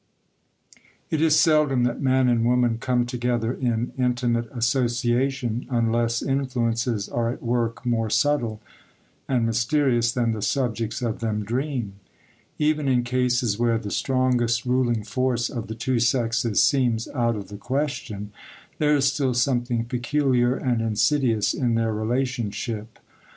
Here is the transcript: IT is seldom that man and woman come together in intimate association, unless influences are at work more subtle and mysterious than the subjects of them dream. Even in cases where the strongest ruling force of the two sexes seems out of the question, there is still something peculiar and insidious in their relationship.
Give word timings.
IT 1.11 1.21
is 1.21 1.39
seldom 1.39 1.83
that 1.83 2.01
man 2.01 2.27
and 2.27 2.43
woman 2.43 2.79
come 2.79 3.05
together 3.05 3.53
in 3.53 3.91
intimate 3.99 4.49
association, 4.51 5.67
unless 5.69 6.23
influences 6.23 7.07
are 7.07 7.29
at 7.29 7.43
work 7.43 7.85
more 7.85 8.09
subtle 8.09 8.59
and 9.29 9.45
mysterious 9.45 10.11
than 10.11 10.31
the 10.31 10.41
subjects 10.41 11.03
of 11.03 11.19
them 11.19 11.43
dream. 11.45 11.93
Even 12.57 12.87
in 12.87 13.03
cases 13.03 13.59
where 13.59 13.77
the 13.77 13.91
strongest 13.91 14.65
ruling 14.65 15.03
force 15.03 15.51
of 15.51 15.67
the 15.67 15.75
two 15.75 15.99
sexes 15.99 16.63
seems 16.63 17.07
out 17.09 17.35
of 17.35 17.49
the 17.49 17.57
question, 17.57 18.31
there 18.79 18.95
is 18.95 19.05
still 19.13 19.35
something 19.35 19.85
peculiar 19.85 20.55
and 20.55 20.81
insidious 20.81 21.53
in 21.53 21.75
their 21.75 21.93
relationship. 21.93 22.97